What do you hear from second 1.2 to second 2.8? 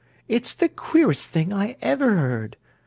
thing I ever heard!